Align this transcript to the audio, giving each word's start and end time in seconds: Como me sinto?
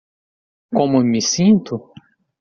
Como 0.77 1.01
me 1.09 1.21
sinto? 1.21 1.93